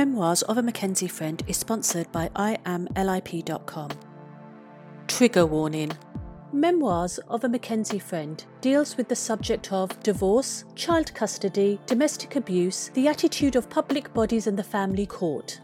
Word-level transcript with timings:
Memoirs 0.00 0.40
of 0.44 0.56
a 0.56 0.62
McKenzie 0.62 1.10
Friend 1.10 1.42
is 1.46 1.58
sponsored 1.58 2.10
by 2.10 2.30
IamLIP.com. 2.34 3.90
Trigger 5.06 5.44
warning 5.44 5.92
Memoirs 6.54 7.18
of 7.28 7.44
a 7.44 7.48
McKenzie 7.50 8.00
Friend 8.00 8.42
deals 8.62 8.96
with 8.96 9.08
the 9.08 9.14
subject 9.14 9.70
of 9.74 10.02
divorce, 10.02 10.64
child 10.74 11.12
custody, 11.12 11.78
domestic 11.84 12.36
abuse, 12.36 12.88
the 12.94 13.08
attitude 13.08 13.56
of 13.56 13.68
public 13.68 14.14
bodies 14.14 14.46
and 14.46 14.58
the 14.58 14.62
family 14.62 15.04
court. 15.04 15.60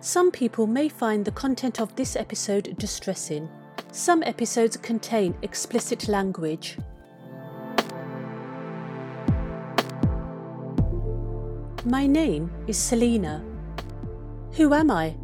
Some 0.00 0.30
people 0.32 0.66
may 0.66 0.90
find 0.90 1.24
the 1.24 1.30
content 1.30 1.80
of 1.80 1.96
this 1.96 2.14
episode 2.14 2.76
distressing. 2.76 3.48
Some 3.90 4.22
episodes 4.22 4.76
contain 4.76 5.34
explicit 5.40 6.08
language. 6.08 6.76
My 11.86 12.06
name 12.06 12.50
is 12.66 12.76
Selina. 12.76 13.42
Who 14.58 14.74
am 14.74 14.90
I? 14.90 15.14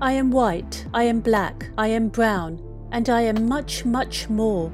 I 0.00 0.12
am 0.12 0.30
white, 0.30 0.86
I 0.94 1.02
am 1.02 1.20
black, 1.20 1.68
I 1.76 1.88
am 1.88 2.08
brown, 2.08 2.58
and 2.90 3.10
I 3.10 3.20
am 3.20 3.46
much, 3.46 3.84
much 3.84 4.30
more. 4.30 4.72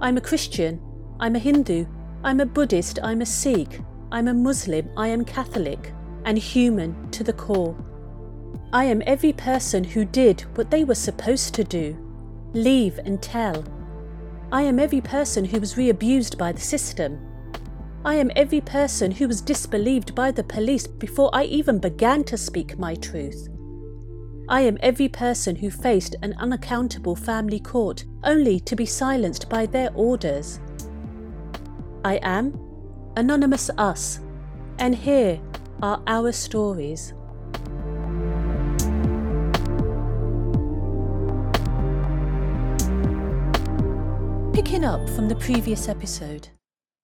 I'm 0.00 0.16
a 0.16 0.20
Christian, 0.20 0.80
I'm 1.20 1.36
a 1.36 1.38
Hindu, 1.38 1.86
I'm 2.24 2.40
a 2.40 2.46
Buddhist, 2.46 2.98
I'm 3.04 3.20
a 3.20 3.26
Sikh, 3.26 3.80
I'm 4.10 4.26
a 4.26 4.34
Muslim, 4.34 4.90
I 4.96 5.06
am 5.06 5.24
Catholic, 5.24 5.92
and 6.24 6.36
human 6.36 7.08
to 7.12 7.22
the 7.22 7.32
core. 7.32 7.76
I 8.72 8.86
am 8.86 9.04
every 9.06 9.32
person 9.32 9.84
who 9.84 10.04
did 10.04 10.40
what 10.56 10.72
they 10.72 10.82
were 10.82 10.96
supposed 10.96 11.54
to 11.54 11.62
do 11.62 11.96
leave 12.52 12.98
and 13.04 13.22
tell. 13.22 13.64
I 14.50 14.62
am 14.62 14.80
every 14.80 15.00
person 15.00 15.44
who 15.44 15.60
was 15.60 15.76
re 15.76 15.88
abused 15.88 16.36
by 16.36 16.50
the 16.50 16.60
system. 16.60 17.16
I 18.06 18.16
am 18.16 18.30
every 18.36 18.60
person 18.60 19.12
who 19.12 19.26
was 19.26 19.40
disbelieved 19.40 20.14
by 20.14 20.30
the 20.30 20.44
police 20.44 20.86
before 20.86 21.30
I 21.32 21.44
even 21.44 21.78
began 21.78 22.22
to 22.24 22.36
speak 22.36 22.78
my 22.78 22.94
truth. 22.96 23.48
I 24.46 24.60
am 24.60 24.76
every 24.82 25.08
person 25.08 25.56
who 25.56 25.70
faced 25.70 26.14
an 26.20 26.34
unaccountable 26.34 27.16
family 27.16 27.58
court 27.58 28.04
only 28.22 28.60
to 28.60 28.76
be 28.76 28.84
silenced 28.84 29.48
by 29.48 29.64
their 29.64 29.90
orders. 29.94 30.60
I 32.04 32.20
am 32.22 32.60
Anonymous 33.16 33.70
Us, 33.78 34.20
and 34.78 34.94
here 34.94 35.40
are 35.82 36.02
our 36.06 36.30
stories. 36.30 37.14
Picking 44.52 44.84
up 44.84 45.08
from 45.08 45.30
the 45.30 45.36
previous 45.40 45.88
episode, 45.88 46.48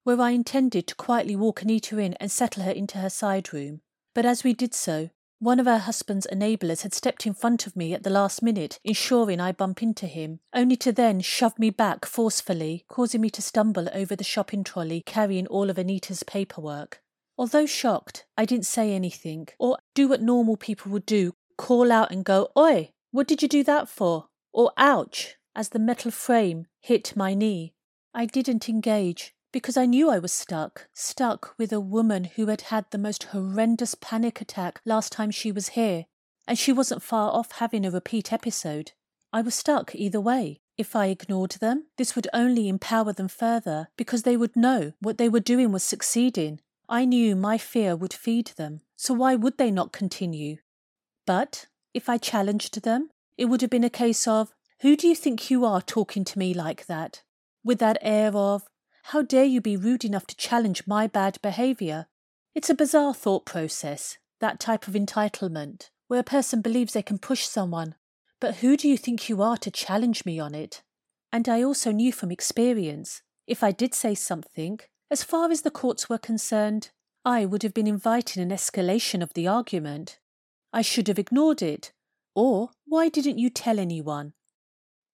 where 0.04 0.20
I 0.20 0.30
intended 0.30 0.86
to 0.86 0.94
quietly 0.94 1.36
walk 1.36 1.62
Anita 1.62 1.98
in 1.98 2.14
and 2.14 2.30
settle 2.30 2.62
her 2.64 2.70
into 2.70 2.98
her 2.98 3.10
side 3.10 3.52
room, 3.52 3.80
but 4.14 4.24
as 4.24 4.44
we 4.44 4.54
did 4.54 4.74
so, 4.74 5.10
one 5.38 5.58
of 5.58 5.66
her 5.66 5.78
husband's 5.78 6.26
enablers 6.30 6.82
had 6.82 6.92
stepped 6.92 7.26
in 7.26 7.32
front 7.32 7.66
of 7.66 7.74
me 7.74 7.94
at 7.94 8.02
the 8.02 8.10
last 8.10 8.42
minute, 8.42 8.78
ensuring 8.84 9.40
I 9.40 9.52
bump 9.52 9.82
into 9.82 10.06
him, 10.06 10.40
only 10.52 10.76
to 10.76 10.92
then 10.92 11.20
shove 11.20 11.58
me 11.58 11.70
back 11.70 12.04
forcefully, 12.04 12.84
causing 12.88 13.22
me 13.22 13.30
to 13.30 13.40
stumble 13.40 13.88
over 13.94 14.14
the 14.14 14.24
shopping 14.24 14.64
trolley 14.64 15.02
carrying 15.06 15.46
all 15.46 15.70
of 15.70 15.78
Anita's 15.78 16.22
paperwork. 16.22 17.00
Although 17.38 17.64
shocked, 17.64 18.26
I 18.36 18.44
didn't 18.44 18.66
say 18.66 18.92
anything, 18.92 19.48
or 19.58 19.78
do 19.94 20.08
what 20.08 20.20
normal 20.20 20.58
people 20.58 20.92
would 20.92 21.06
do 21.06 21.32
call 21.56 21.92
out 21.92 22.10
and 22.10 22.24
go, 22.24 22.48
Oi, 22.56 22.92
what 23.10 23.28
did 23.28 23.42
you 23.42 23.48
do 23.48 23.62
that 23.64 23.88
for? 23.88 24.28
Or 24.52 24.72
ouch, 24.78 25.36
as 25.54 25.70
the 25.70 25.78
metal 25.78 26.10
frame 26.10 26.66
hit 26.80 27.14
my 27.14 27.34
knee. 27.34 27.74
I 28.14 28.26
didn't 28.26 28.68
engage, 28.68 29.34
because 29.52 29.76
I 29.76 29.86
knew 29.86 30.10
I 30.10 30.18
was 30.18 30.32
stuck, 30.32 30.88
stuck 30.92 31.54
with 31.58 31.72
a 31.72 31.80
woman 31.80 32.24
who 32.24 32.46
had 32.46 32.62
had 32.62 32.86
the 32.90 32.98
most 32.98 33.24
horrendous 33.24 33.94
panic 33.94 34.40
attack 34.40 34.80
last 34.84 35.12
time 35.12 35.30
she 35.30 35.50
was 35.50 35.70
here, 35.70 36.06
and 36.46 36.58
she 36.58 36.72
wasn't 36.72 37.02
far 37.02 37.32
off 37.32 37.52
having 37.52 37.84
a 37.84 37.90
repeat 37.90 38.32
episode. 38.32 38.92
I 39.32 39.42
was 39.42 39.54
stuck 39.54 39.94
either 39.94 40.20
way. 40.20 40.60
If 40.76 40.96
I 40.96 41.06
ignored 41.06 41.52
them, 41.60 41.86
this 41.98 42.16
would 42.16 42.28
only 42.32 42.68
empower 42.68 43.12
them 43.12 43.28
further 43.28 43.88
because 43.96 44.22
they 44.22 44.36
would 44.36 44.56
know 44.56 44.92
what 45.00 45.18
they 45.18 45.28
were 45.28 45.40
doing 45.40 45.72
was 45.72 45.82
succeeding. 45.82 46.60
I 46.88 47.04
knew 47.04 47.36
my 47.36 47.58
fear 47.58 47.94
would 47.94 48.14
feed 48.14 48.52
them, 48.56 48.80
so 48.96 49.14
why 49.14 49.36
would 49.36 49.58
they 49.58 49.70
not 49.70 49.92
continue? 49.92 50.56
But 51.26 51.66
if 51.92 52.08
I 52.08 52.18
challenged 52.18 52.82
them, 52.82 53.10
it 53.36 53.44
would 53.44 53.60
have 53.60 53.70
been 53.70 53.84
a 53.84 53.90
case 53.90 54.26
of, 54.26 54.52
Who 54.80 54.96
do 54.96 55.06
you 55.06 55.14
think 55.14 55.50
you 55.50 55.64
are 55.64 55.82
talking 55.82 56.24
to 56.24 56.38
me 56.38 56.54
like 56.54 56.86
that? 56.86 57.22
With 57.62 57.78
that 57.80 57.98
air 58.00 58.34
of, 58.34 58.64
how 59.10 59.22
dare 59.22 59.44
you 59.44 59.60
be 59.60 59.76
rude 59.76 60.04
enough 60.04 60.24
to 60.24 60.36
challenge 60.36 60.86
my 60.86 61.08
bad 61.08 61.36
behaviour? 61.42 62.06
It's 62.54 62.70
a 62.70 62.76
bizarre 62.76 63.12
thought 63.12 63.44
process, 63.44 64.18
that 64.38 64.60
type 64.60 64.86
of 64.86 64.94
entitlement, 64.94 65.90
where 66.06 66.20
a 66.20 66.24
person 66.24 66.60
believes 66.60 66.92
they 66.92 67.02
can 67.02 67.18
push 67.18 67.44
someone. 67.44 67.96
But 68.40 68.56
who 68.56 68.76
do 68.76 68.88
you 68.88 68.96
think 68.96 69.28
you 69.28 69.42
are 69.42 69.56
to 69.56 69.70
challenge 69.70 70.24
me 70.24 70.38
on 70.38 70.54
it? 70.54 70.82
And 71.32 71.48
I 71.48 71.60
also 71.60 71.90
knew 71.90 72.12
from 72.12 72.30
experience, 72.30 73.22
if 73.48 73.64
I 73.64 73.72
did 73.72 73.94
say 73.94 74.14
something, 74.14 74.78
as 75.10 75.24
far 75.24 75.50
as 75.50 75.62
the 75.62 75.72
courts 75.72 76.08
were 76.08 76.16
concerned, 76.16 76.90
I 77.24 77.46
would 77.46 77.64
have 77.64 77.74
been 77.74 77.88
inviting 77.88 78.40
an 78.40 78.50
escalation 78.50 79.24
of 79.24 79.34
the 79.34 79.48
argument. 79.48 80.20
I 80.72 80.82
should 80.82 81.08
have 81.08 81.18
ignored 81.18 81.62
it. 81.62 81.90
Or, 82.36 82.70
why 82.86 83.08
didn't 83.08 83.38
you 83.40 83.50
tell 83.50 83.80
anyone? 83.80 84.34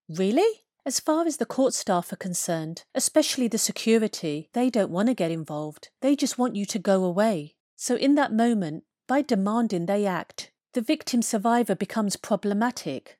Really? 0.06 0.65
As 0.86 1.00
far 1.00 1.26
as 1.26 1.38
the 1.38 1.46
court 1.46 1.74
staff 1.74 2.12
are 2.12 2.16
concerned, 2.16 2.84
especially 2.94 3.48
the 3.48 3.58
security, 3.58 4.48
they 4.52 4.70
don't 4.70 4.92
want 4.92 5.08
to 5.08 5.14
get 5.14 5.32
involved. 5.32 5.88
They 6.00 6.14
just 6.14 6.38
want 6.38 6.54
you 6.54 6.64
to 6.64 6.78
go 6.78 7.02
away. 7.02 7.56
So, 7.74 7.96
in 7.96 8.14
that 8.14 8.32
moment, 8.32 8.84
by 9.08 9.22
demanding 9.22 9.86
they 9.86 10.06
act, 10.06 10.52
the 10.74 10.80
victim 10.80 11.22
survivor 11.22 11.74
becomes 11.74 12.14
problematic. 12.14 13.18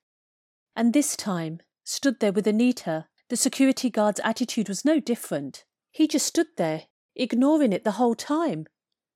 And 0.76 0.92
this 0.92 1.16
time, 1.16 1.58
stood 1.82 2.20
there 2.20 2.30
with 2.30 2.46
Anita, 2.46 3.06
the 3.30 3.36
security 3.36 3.90
guard's 3.90 4.20
attitude 4.20 4.68
was 4.68 4.84
no 4.84 5.00
different. 5.00 5.64
He 5.90 6.06
just 6.06 6.26
stood 6.26 6.56
there, 6.56 6.84
ignoring 7.16 7.72
it 7.72 7.82
the 7.82 7.98
whole 7.98 8.14
time. 8.14 8.68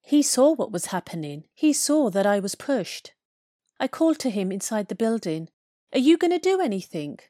He 0.03 0.22
saw 0.22 0.53
what 0.53 0.72
was 0.72 0.87
happening. 0.87 1.44
He 1.55 1.72
saw 1.72 2.11
that 2.11 2.27
I 2.27 2.41
was 2.41 2.56
pushed. 2.56 3.12
I 3.78 3.87
called 3.87 4.19
to 4.19 4.31
him 4.31 4.50
inside 4.50 4.88
the 4.88 4.97
building. 4.97 5.50
Are 5.93 6.00
you 6.00 6.19
going 6.19 6.32
to 6.32 6.38
do 6.41 6.61
anything? 6.61 7.21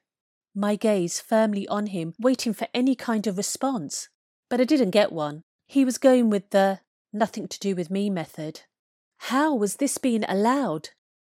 My 0.54 0.76
gaze 0.76 1.20
firmly 1.20 1.66
on 1.68 1.86
him, 1.86 2.14
waiting 2.18 2.52
for 2.52 2.68
any 2.74 2.94
kind 2.94 3.26
of 3.26 3.36
response. 3.36 4.08
But 4.48 4.60
I 4.60 4.64
didn't 4.64 4.90
get 4.90 5.12
one. 5.12 5.42
He 5.66 5.84
was 5.84 5.98
going 5.98 6.30
with 6.30 6.50
the 6.50 6.80
nothing 7.12 7.48
to 7.48 7.58
do 7.58 7.74
with 7.74 7.90
me 7.90 8.10
method. 8.10 8.62
How 9.24 9.54
was 9.54 9.76
this 9.76 9.98
being 9.98 10.24
allowed? 10.28 10.90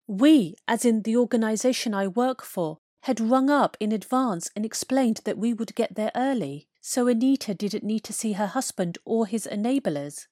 We, 0.08 0.56
as 0.68 0.86
in 0.86 1.04
the 1.04 1.18
organisation 1.18 1.94
I 1.94 2.08
work 2.08 2.44
for, 2.44 2.80
had 3.04 3.20
rung 3.20 3.50
up 3.50 3.76
in 3.80 3.92
advance 3.92 4.50
and 4.56 4.66
explained 4.66 5.22
that 5.26 5.38
we 5.38 5.54
would 5.54 5.76
get 5.76 5.96
there 5.96 6.12
early, 6.16 6.68
so 6.82 7.08
Anita 7.08 7.54
didn't 7.54 7.84
need 7.84 8.04
to 8.06 8.14
see 8.14 8.34
her 8.34 8.48
husband 8.48 8.98
or 9.06 9.26
his 9.26 9.48
enablers. 9.52 10.28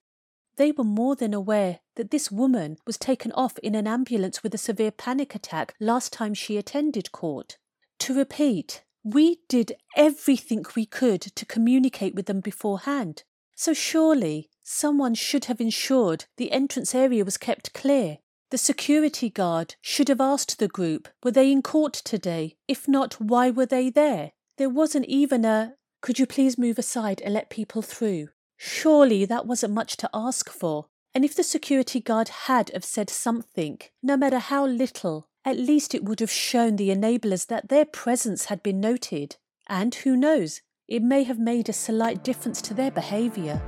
They 0.56 0.72
were 0.72 0.84
more 0.84 1.16
than 1.16 1.34
aware 1.34 1.80
that 1.96 2.12
this 2.12 2.32
woman 2.32 2.78
was 2.86 2.98
taken 2.98 3.32
off 3.34 3.58
in 3.60 3.76
an 3.76 3.88
ambulance 3.88 4.44
with 4.44 4.54
a 4.54 4.58
severe 4.58 4.92
panic 4.92 5.36
attack 5.36 5.74
last 5.80 6.14
time 6.14 6.34
she 6.34 6.58
attended 6.58 7.12
court. 7.12 7.58
To 8.02 8.16
repeat, 8.16 8.82
we 9.04 9.42
did 9.48 9.74
everything 9.96 10.66
we 10.76 10.88
could 10.88 11.22
to 11.22 11.46
communicate 11.46 12.16
with 12.16 12.26
them 12.26 12.40
beforehand. 12.40 13.22
So 13.56 13.76
surely 13.76 14.50
someone 14.64 15.14
should 15.14 15.46
have 15.46 15.62
ensured 15.62 16.26
the 16.38 16.52
entrance 16.52 16.96
area 16.96 17.24
was 17.24 17.38
kept 17.38 17.74
clear. 17.74 18.18
The 18.50 18.58
security 18.58 19.30
guard 19.30 19.76
should 19.82 20.08
have 20.08 20.20
asked 20.20 20.58
the 20.58 20.68
group, 20.68 21.10
were 21.24 21.30
they 21.30 21.52
in 21.52 21.62
court 21.62 21.94
today? 21.94 22.56
If 22.68 22.88
not, 22.88 23.22
why 23.22 23.52
were 23.52 23.68
they 23.68 23.92
there? 23.92 24.32
There 24.58 24.68
wasn't 24.68 25.06
even 25.06 25.46
a, 25.46 25.76
could 26.02 26.18
you 26.18 26.26
please 26.26 26.58
move 26.58 26.80
aside 26.80 27.22
and 27.22 27.36
let 27.36 27.52
people 27.52 27.84
through? 27.84 28.30
Surely 28.58 29.26
that 29.26 29.46
wasn't 29.46 29.76
much 29.76 29.96
to 29.98 30.10
ask 30.12 30.50
for. 30.50 30.88
And 31.14 31.24
if 31.24 31.36
the 31.36 31.44
security 31.44 32.00
guard 32.00 32.30
had 32.30 32.72
have 32.74 32.84
said 32.84 33.12
something, 33.12 33.80
no 34.02 34.18
matter 34.18 34.40
how 34.40 34.66
little, 34.66 35.28
at 35.44 35.58
least 35.58 35.96
it 35.96 36.04
would 36.04 36.20
have 36.20 36.32
shown 36.32 36.76
the 36.76 36.90
enablers 36.90 37.48
that 37.48 37.70
their 37.70 37.86
presence 37.86 38.46
had 38.46 38.62
been 38.62 38.80
noted, 38.80 39.38
and 39.68 39.96
who 39.96 40.16
knows, 40.16 40.62
it 40.88 41.02
may 41.02 41.24
have 41.24 41.40
made 41.40 41.70
a 41.70 41.74
slight 41.74 42.24
difference 42.24 42.62
to 42.62 42.74
their 42.74 42.92
behaviour. 42.92 43.62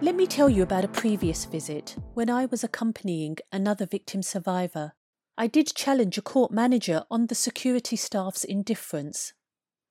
Let 0.00 0.16
me 0.16 0.26
tell 0.26 0.50
you 0.50 0.62
about 0.62 0.84
a 0.84 0.88
previous 0.88 1.44
visit 1.44 1.96
when 2.14 2.28
I 2.28 2.46
was 2.46 2.64
accompanying 2.64 3.38
another 3.52 3.86
victim 3.86 4.22
survivor. 4.22 4.92
I 5.38 5.46
did 5.46 5.74
challenge 5.74 6.18
a 6.18 6.22
court 6.22 6.50
manager 6.50 7.04
on 7.10 7.26
the 7.26 7.34
security 7.34 7.96
staff's 7.96 8.44
indifference. 8.44 9.32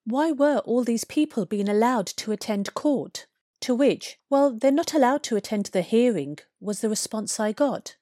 Why 0.06 0.32
were 0.32 0.60
all 0.60 0.84
these 0.84 1.04
people 1.04 1.46
being 1.46 1.70
allowed 1.70 2.08
to 2.08 2.32
attend 2.32 2.74
court? 2.74 3.26
To 3.62 3.74
which, 3.74 4.20
well, 4.30 4.52
they're 4.52 4.72
not 4.72 4.94
allowed 4.94 5.24
to 5.24 5.36
attend 5.38 5.68
the 5.68 5.82
hearing, 5.82 6.38
was 6.60 6.82
the 6.82 6.90
response 6.90 7.40
I 7.40 7.54
got. 7.54 7.96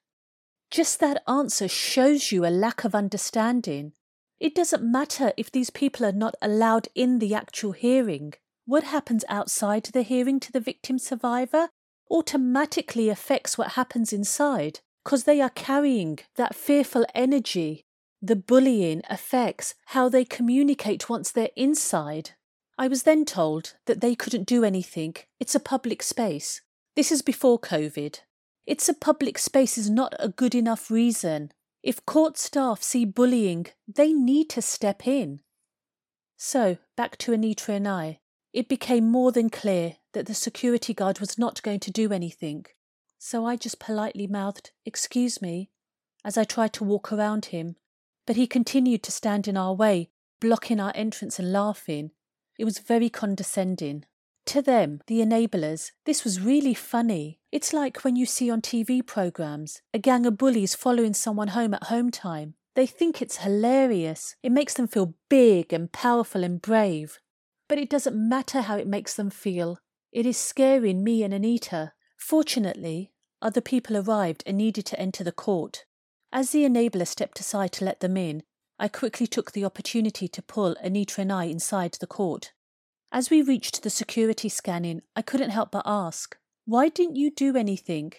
Just 0.72 1.00
that 1.00 1.22
answer 1.28 1.68
shows 1.68 2.32
you 2.32 2.46
a 2.46 2.48
lack 2.48 2.82
of 2.82 2.94
understanding. 2.94 3.92
It 4.40 4.54
doesn't 4.54 4.82
matter 4.82 5.34
if 5.36 5.52
these 5.52 5.68
people 5.68 6.06
are 6.06 6.12
not 6.12 6.34
allowed 6.40 6.88
in 6.94 7.18
the 7.18 7.34
actual 7.34 7.72
hearing. 7.72 8.32
What 8.64 8.84
happens 8.84 9.22
outside 9.28 9.84
the 9.84 10.00
hearing 10.00 10.40
to 10.40 10.50
the 10.50 10.60
victim 10.60 10.98
survivor 10.98 11.68
automatically 12.10 13.10
affects 13.10 13.58
what 13.58 13.72
happens 13.72 14.14
inside 14.14 14.80
because 15.04 15.24
they 15.24 15.42
are 15.42 15.50
carrying 15.50 16.20
that 16.36 16.54
fearful 16.54 17.04
energy. 17.14 17.84
The 18.22 18.36
bullying 18.36 19.02
affects 19.10 19.74
how 19.88 20.08
they 20.08 20.24
communicate 20.24 21.10
once 21.10 21.30
they're 21.30 21.50
inside. 21.54 22.30
I 22.78 22.88
was 22.88 23.02
then 23.02 23.26
told 23.26 23.74
that 23.84 24.00
they 24.00 24.14
couldn't 24.14 24.46
do 24.46 24.64
anything. 24.64 25.16
It's 25.38 25.54
a 25.54 25.60
public 25.60 26.02
space. 26.02 26.62
This 26.96 27.12
is 27.12 27.20
before 27.20 27.60
COVID. 27.60 28.20
It's 28.66 28.88
a 28.88 28.94
public 28.94 29.38
space 29.38 29.76
is 29.76 29.90
not 29.90 30.14
a 30.18 30.28
good 30.28 30.54
enough 30.54 30.90
reason. 30.90 31.52
If 31.82 32.06
court 32.06 32.38
staff 32.38 32.82
see 32.82 33.04
bullying, 33.04 33.66
they 33.88 34.12
need 34.12 34.48
to 34.50 34.62
step 34.62 35.06
in. 35.06 35.40
So, 36.36 36.78
back 36.96 37.16
to 37.18 37.32
Anita 37.32 37.72
and 37.72 37.88
I. 37.88 38.20
It 38.52 38.68
became 38.68 39.10
more 39.10 39.32
than 39.32 39.50
clear 39.50 39.96
that 40.12 40.26
the 40.26 40.34
security 40.34 40.92
guard 40.92 41.20
was 41.20 41.38
not 41.38 41.62
going 41.62 41.80
to 41.80 41.90
do 41.90 42.12
anything. 42.12 42.66
So 43.18 43.46
I 43.46 43.56
just 43.56 43.78
politely 43.78 44.26
mouthed, 44.26 44.72
Excuse 44.84 45.40
me, 45.40 45.70
as 46.24 46.36
I 46.36 46.44
tried 46.44 46.72
to 46.74 46.84
walk 46.84 47.12
around 47.12 47.46
him. 47.46 47.76
But 48.26 48.36
he 48.36 48.46
continued 48.46 49.02
to 49.04 49.12
stand 49.12 49.48
in 49.48 49.56
our 49.56 49.74
way, 49.74 50.10
blocking 50.40 50.80
our 50.80 50.92
entrance 50.94 51.38
and 51.38 51.52
laughing. 51.52 52.10
It 52.58 52.64
was 52.64 52.78
very 52.78 53.08
condescending. 53.08 54.04
To 54.46 54.60
them, 54.60 55.00
the 55.06 55.20
enablers, 55.20 55.92
this 56.04 56.24
was 56.24 56.40
really 56.40 56.74
funny. 56.74 57.38
It's 57.52 57.72
like 57.72 58.04
when 58.04 58.16
you 58.16 58.26
see 58.26 58.50
on 58.50 58.60
TV 58.60 59.06
programs 59.06 59.82
a 59.94 59.98
gang 59.98 60.26
of 60.26 60.36
bullies 60.36 60.74
following 60.74 61.14
someone 61.14 61.48
home 61.48 61.74
at 61.74 61.84
home 61.84 62.10
time. 62.10 62.54
They 62.74 62.86
think 62.86 63.20
it's 63.20 63.38
hilarious. 63.38 64.34
It 64.42 64.50
makes 64.50 64.74
them 64.74 64.88
feel 64.88 65.14
big 65.28 65.72
and 65.72 65.92
powerful 65.92 66.42
and 66.42 66.60
brave. 66.60 67.18
But 67.68 67.78
it 67.78 67.90
doesn't 67.90 68.16
matter 68.16 68.62
how 68.62 68.76
it 68.76 68.86
makes 68.86 69.14
them 69.14 69.30
feel. 69.30 69.78
It 70.10 70.26
is 70.26 70.36
scaring 70.36 71.04
me 71.04 71.22
and 71.22 71.32
Anita. 71.32 71.92
Fortunately, 72.18 73.12
other 73.40 73.60
people 73.60 73.96
arrived 73.96 74.42
and 74.46 74.56
needed 74.56 74.86
to 74.86 74.98
enter 74.98 75.22
the 75.22 75.32
court. 75.32 75.84
As 76.32 76.50
the 76.50 76.64
enabler 76.64 77.06
stepped 77.06 77.40
aside 77.40 77.72
to 77.72 77.84
let 77.84 78.00
them 78.00 78.16
in, 78.16 78.42
I 78.78 78.88
quickly 78.88 79.26
took 79.26 79.52
the 79.52 79.64
opportunity 79.64 80.28
to 80.28 80.42
pull 80.42 80.76
Anita 80.82 81.20
and 81.20 81.32
I 81.32 81.44
inside 81.44 81.96
the 82.00 82.06
court. 82.06 82.52
As 83.14 83.28
we 83.28 83.42
reached 83.42 83.82
the 83.82 83.90
security 83.90 84.48
scanning, 84.48 85.02
I 85.14 85.20
couldn't 85.20 85.50
help 85.50 85.70
but 85.70 85.82
ask, 85.84 86.34
Why 86.64 86.88
didn't 86.88 87.16
you 87.16 87.30
do 87.30 87.58
anything? 87.58 88.14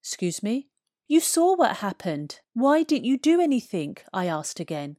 Excuse 0.00 0.42
me? 0.42 0.66
You 1.06 1.20
saw 1.20 1.54
what 1.54 1.76
happened. 1.76 2.40
Why 2.52 2.82
didn't 2.82 3.04
you 3.04 3.16
do 3.18 3.40
anything? 3.40 3.98
I 4.12 4.26
asked 4.26 4.58
again. 4.58 4.96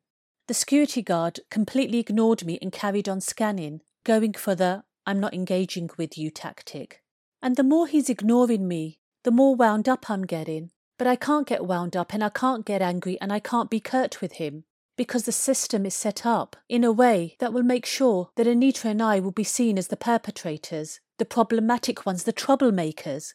The 0.47 0.53
security 0.53 1.01
guard 1.01 1.41
completely 1.51 1.99
ignored 1.99 2.45
me 2.45 2.57
and 2.61 2.71
carried 2.71 3.09
on 3.09 3.19
scanning, 3.19 3.81
going 4.05 4.31
for 4.31 4.55
the 4.55 4.85
I'm 5.05 5.19
not 5.19 5.33
engaging 5.33 5.89
with 5.97 6.17
you 6.17 6.31
tactic. 6.31 7.03
And 7.41 7.57
the 7.57 7.63
more 7.63 7.87
he's 7.87 8.09
ignoring 8.09 8.65
me, 8.65 8.99
the 9.23 9.31
more 9.31 9.55
wound 9.55 9.89
up 9.89 10.09
I'm 10.09 10.25
getting. 10.25 10.71
But 10.97 11.07
I 11.07 11.17
can't 11.17 11.47
get 11.47 11.65
wound 11.65 11.97
up 11.97 12.13
and 12.13 12.23
I 12.23 12.29
can't 12.29 12.65
get 12.65 12.81
angry 12.81 13.19
and 13.19 13.33
I 13.33 13.39
can't 13.39 13.69
be 13.69 13.81
curt 13.81 14.21
with 14.21 14.33
him 14.33 14.63
because 14.95 15.23
the 15.23 15.31
system 15.31 15.85
is 15.85 15.95
set 15.95 16.25
up 16.25 16.55
in 16.69 16.83
a 16.83 16.91
way 16.91 17.35
that 17.39 17.53
will 17.53 17.63
make 17.63 17.85
sure 17.85 18.29
that 18.35 18.47
Anita 18.47 18.87
and 18.87 19.01
I 19.01 19.19
will 19.19 19.31
be 19.31 19.43
seen 19.43 19.77
as 19.77 19.87
the 19.87 19.97
perpetrators, 19.97 20.99
the 21.17 21.25
problematic 21.25 22.05
ones, 22.05 22.23
the 22.23 22.33
troublemakers. 22.33 23.33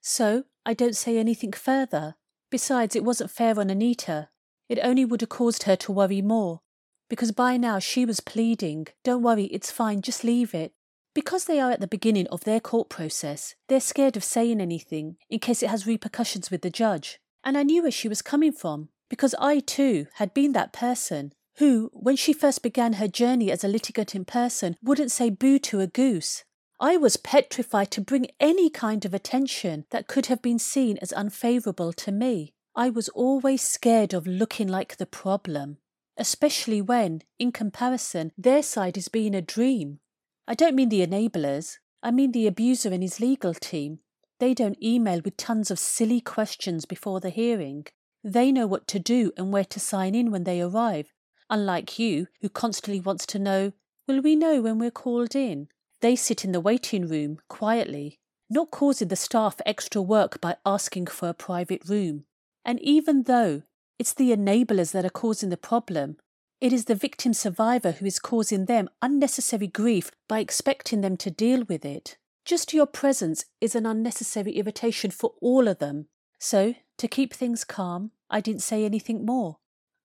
So 0.00 0.44
I 0.66 0.74
don't 0.74 0.96
say 0.96 1.18
anything 1.18 1.52
further. 1.52 2.16
Besides, 2.50 2.96
it 2.96 3.04
wasn't 3.04 3.30
fair 3.30 3.58
on 3.58 3.70
Anita. 3.70 4.28
It 4.68 4.78
only 4.82 5.04
would 5.04 5.20
have 5.20 5.30
caused 5.30 5.64
her 5.64 5.76
to 5.76 5.92
worry 5.92 6.22
more. 6.22 6.60
Because 7.08 7.32
by 7.32 7.56
now 7.56 7.78
she 7.78 8.04
was 8.04 8.20
pleading, 8.20 8.88
Don't 9.04 9.22
worry, 9.22 9.44
it's 9.44 9.70
fine, 9.70 10.02
just 10.02 10.24
leave 10.24 10.54
it. 10.54 10.72
Because 11.14 11.46
they 11.46 11.58
are 11.58 11.70
at 11.70 11.80
the 11.80 11.86
beginning 11.86 12.26
of 12.28 12.44
their 12.44 12.60
court 12.60 12.88
process, 12.88 13.54
they're 13.68 13.80
scared 13.80 14.16
of 14.16 14.24
saying 14.24 14.60
anything 14.60 15.16
in 15.30 15.38
case 15.38 15.62
it 15.62 15.70
has 15.70 15.86
repercussions 15.86 16.50
with 16.50 16.62
the 16.62 16.70
judge. 16.70 17.18
And 17.42 17.56
I 17.56 17.62
knew 17.62 17.82
where 17.82 17.90
she 17.90 18.08
was 18.08 18.20
coming 18.20 18.52
from 18.52 18.90
because 19.08 19.34
I 19.38 19.60
too 19.60 20.06
had 20.14 20.34
been 20.34 20.52
that 20.52 20.72
person 20.72 21.32
who, 21.58 21.90
when 21.92 22.16
she 22.16 22.32
first 22.32 22.62
began 22.62 22.94
her 22.94 23.08
journey 23.08 23.50
as 23.50 23.64
a 23.64 23.68
litigant 23.68 24.14
in 24.14 24.24
person, 24.24 24.76
wouldn't 24.82 25.10
say 25.10 25.28
boo 25.28 25.58
to 25.58 25.80
a 25.80 25.86
goose. 25.86 26.44
I 26.80 26.96
was 26.96 27.16
petrified 27.16 27.90
to 27.92 28.00
bring 28.00 28.28
any 28.38 28.70
kind 28.70 29.04
of 29.04 29.12
attention 29.12 29.84
that 29.90 30.06
could 30.06 30.26
have 30.26 30.40
been 30.40 30.60
seen 30.60 30.98
as 30.98 31.10
unfavourable 31.10 31.92
to 31.94 32.12
me. 32.12 32.54
I 32.76 32.90
was 32.90 33.08
always 33.08 33.62
scared 33.62 34.14
of 34.14 34.28
looking 34.28 34.68
like 34.68 34.96
the 34.96 35.06
problem, 35.06 35.78
especially 36.16 36.80
when, 36.80 37.22
in 37.40 37.50
comparison, 37.50 38.30
their 38.38 38.62
side 38.62 38.96
is 38.96 39.08
being 39.08 39.34
a 39.34 39.42
dream. 39.42 39.98
I 40.46 40.54
don't 40.54 40.76
mean 40.76 40.88
the 40.88 41.04
enablers, 41.04 41.78
I 42.00 42.12
mean 42.12 42.30
the 42.30 42.46
abuser 42.46 42.92
and 42.92 43.02
his 43.02 43.18
legal 43.18 43.54
team. 43.54 43.98
They 44.38 44.54
don't 44.54 44.80
email 44.80 45.20
with 45.24 45.36
tons 45.36 45.72
of 45.72 45.80
silly 45.80 46.20
questions 46.20 46.84
before 46.84 47.18
the 47.18 47.30
hearing. 47.30 47.86
They 48.28 48.52
know 48.52 48.66
what 48.66 48.86
to 48.88 48.98
do 48.98 49.32
and 49.38 49.50
where 49.50 49.64
to 49.64 49.80
sign 49.80 50.14
in 50.14 50.30
when 50.30 50.44
they 50.44 50.60
arrive, 50.60 51.14
unlike 51.48 51.98
you, 51.98 52.26
who 52.42 52.50
constantly 52.50 53.00
wants 53.00 53.24
to 53.24 53.38
know, 53.38 53.72
Will 54.06 54.20
we 54.20 54.36
know 54.36 54.60
when 54.60 54.78
we're 54.78 54.90
called 54.90 55.34
in? 55.34 55.68
They 56.02 56.14
sit 56.14 56.44
in 56.44 56.52
the 56.52 56.60
waiting 56.60 57.08
room 57.08 57.38
quietly, 57.48 58.18
not 58.50 58.70
causing 58.70 59.08
the 59.08 59.16
staff 59.16 59.56
extra 59.64 60.02
work 60.02 60.42
by 60.42 60.56
asking 60.66 61.06
for 61.06 61.30
a 61.30 61.34
private 61.34 61.88
room. 61.88 62.24
And 62.66 62.78
even 62.82 63.22
though 63.22 63.62
it's 63.98 64.12
the 64.12 64.30
enablers 64.30 64.92
that 64.92 65.06
are 65.06 65.10
causing 65.10 65.48
the 65.48 65.56
problem, 65.56 66.18
it 66.60 66.70
is 66.70 66.84
the 66.84 66.94
victim 66.94 67.32
survivor 67.32 67.92
who 67.92 68.04
is 68.04 68.18
causing 68.18 68.66
them 68.66 68.90
unnecessary 69.00 69.68
grief 69.68 70.10
by 70.28 70.40
expecting 70.40 71.00
them 71.00 71.16
to 71.16 71.30
deal 71.30 71.64
with 71.64 71.82
it. 71.86 72.18
Just 72.44 72.74
your 72.74 72.86
presence 72.86 73.46
is 73.58 73.74
an 73.74 73.86
unnecessary 73.86 74.52
irritation 74.52 75.10
for 75.10 75.32
all 75.40 75.66
of 75.66 75.78
them. 75.78 76.08
So, 76.38 76.74
to 76.98 77.08
keep 77.08 77.32
things 77.32 77.64
calm, 77.64 78.10
I 78.30 78.40
didn't 78.40 78.62
say 78.62 78.84
anything 78.84 79.24
more. 79.24 79.58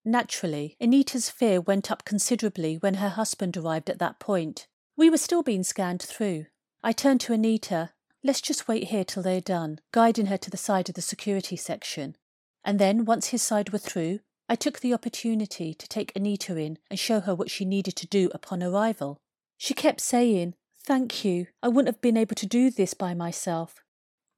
Naturally, 0.05 0.75
Anita's 0.79 1.29
fear 1.29 1.61
went 1.61 1.89
up 1.89 2.05
considerably 2.05 2.75
when 2.75 2.95
her 2.95 3.09
husband 3.09 3.55
arrived 3.55 3.89
at 3.89 3.99
that 3.99 4.19
point. 4.19 4.67
We 4.97 5.09
were 5.09 5.17
still 5.17 5.43
being 5.43 5.63
scanned 5.63 6.01
through. 6.01 6.47
I 6.83 6.91
turned 6.91 7.21
to 7.21 7.33
Anita. 7.33 7.91
Let's 8.23 8.41
just 8.41 8.67
wait 8.67 8.85
here 8.85 9.03
till 9.03 9.23
they're 9.23 9.41
done, 9.41 9.79
guiding 9.91 10.27
her 10.27 10.37
to 10.37 10.49
the 10.49 10.57
side 10.57 10.89
of 10.89 10.95
the 10.95 11.01
security 11.01 11.55
section. 11.55 12.15
And 12.63 12.79
then, 12.79 13.05
once 13.05 13.27
his 13.27 13.41
side 13.41 13.71
were 13.71 13.79
through, 13.79 14.19
I 14.49 14.55
took 14.55 14.79
the 14.79 14.93
opportunity 14.93 15.73
to 15.73 15.87
take 15.87 16.11
Anita 16.15 16.57
in 16.57 16.77
and 16.89 16.99
show 16.99 17.21
her 17.21 17.33
what 17.33 17.49
she 17.49 17.65
needed 17.65 17.95
to 17.97 18.07
do 18.07 18.29
upon 18.33 18.61
arrival. 18.61 19.17
She 19.57 19.73
kept 19.73 20.01
saying, 20.01 20.55
Thank 20.85 21.23
you. 21.23 21.47
I 21.61 21.69
wouldn't 21.69 21.93
have 21.93 22.01
been 22.01 22.17
able 22.17 22.35
to 22.35 22.45
do 22.45 22.69
this 22.69 22.93
by 22.93 23.13
myself 23.13 23.83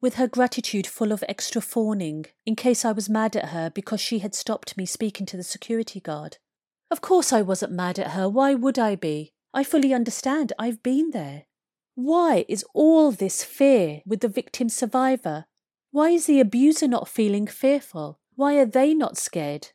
with 0.02 0.16
her 0.16 0.28
gratitude 0.28 0.88
full 0.88 1.12
of 1.12 1.24
extra 1.28 1.62
fawning, 1.62 2.25
in 2.46 2.56
case 2.56 2.86
I 2.86 2.92
was 2.92 3.10
mad 3.10 3.36
at 3.36 3.50
her 3.50 3.70
because 3.70 4.02
she 4.02 4.20
had 4.20 4.36
stopped 4.36 4.78
me 4.78 4.86
speaking 4.86 5.25
to 5.28 5.38
the 5.38 5.44
security 5.44 6.00
guard. 6.00 6.38
Of 6.92 7.02
course 7.02 7.34
I 7.34 7.42
wasn't 7.42 7.72
mad 7.72 7.98
at 8.00 8.12
her, 8.12 8.30
why 8.30 8.54
would 8.54 8.78
I 8.78 8.96
be? 8.96 9.34
I 9.54 9.64
fully 9.64 9.94
understand, 9.94 10.54
I've 10.60 10.84
been 10.84 11.12
there. 11.12 11.46
Why 11.96 12.46
is 12.50 12.66
all 12.74 13.12
this 13.12 13.44
fear 13.44 14.02
with 14.06 14.20
the 14.20 14.28
victim 14.28 14.68
survivor? 14.68 15.46
Why 15.92 16.10
is 16.10 16.25
the 16.25 16.42
abuser 16.42 16.88
not 16.88 17.08
feeling 17.08 17.48
fearful? 17.48 18.20
Why 18.36 18.56
are 18.56 18.66
they 18.66 18.94
not 18.94 19.18
scared? 19.18 19.70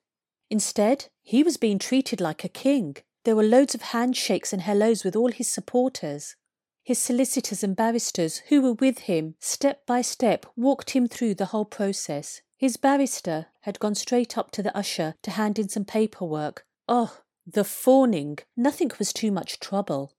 Instead, 0.51 1.07
he 1.23 1.43
was 1.43 1.57
being 1.57 1.79
treated 1.79 2.21
like 2.21 2.45
a 2.45 2.49
king. 2.49 2.97
There 3.25 3.37
were 3.37 3.43
loads 3.43 3.75
of 3.75 3.83
handshakes 3.83 4.53
and 4.53 4.61
hellos 4.61 5.03
with 5.03 5.17
all 5.17 5.33
his 5.33 5.49
supporters. 5.49 6.37
His 6.83 6.99
solicitors 6.99 7.63
and 7.63 7.77
barristers, 7.77 8.39
who 8.49 8.63
were 8.63 8.73
with 8.73 9.01
him, 9.01 9.37
step 9.39 9.87
by 9.87 10.03
step 10.03 10.47
walked 10.57 10.91
him 10.91 11.07
through 11.07 11.35
the 11.35 11.47
whole 11.47 11.65
process. 11.65 12.41
His 12.57 12.77
barrister 12.77 13.47
had 13.61 13.79
gone 13.79 13.95
straight 13.95 14.37
up 14.37 14.51
to 14.53 14.63
the 14.63 14.77
usher 14.77 15.15
to 15.23 15.31
hand 15.31 15.59
in 15.59 15.69
some 15.69 15.85
paperwork. 15.85 16.67
Oh, 16.89 17.19
the 17.47 17.65
fawning! 17.65 18.39
Nothing 18.57 18.91
was 18.99 19.13
too 19.13 19.31
much 19.31 19.61
trouble. 19.61 20.15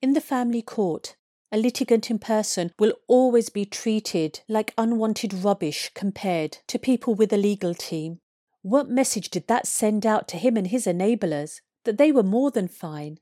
In 0.00 0.12
the 0.12 0.20
family 0.20 0.62
court, 0.62 1.16
a 1.50 1.58
litigant 1.58 2.10
in 2.10 2.18
person 2.18 2.72
will 2.78 2.94
always 3.08 3.50
be 3.50 3.64
treated 3.64 4.40
like 4.48 4.74
unwanted 4.78 5.34
rubbish 5.34 5.90
compared 5.94 6.58
to 6.66 6.78
people 6.78 7.14
with 7.14 7.32
a 7.32 7.36
legal 7.36 7.74
team. 7.74 8.20
What 8.62 8.88
message 8.88 9.28
did 9.28 9.48
that 9.48 9.66
send 9.66 10.06
out 10.06 10.28
to 10.28 10.38
him 10.38 10.56
and 10.56 10.68
his 10.68 10.86
enablers? 10.86 11.60
That 11.84 11.98
they 11.98 12.12
were 12.12 12.22
more 12.22 12.50
than 12.50 12.68
fine, 12.68 13.18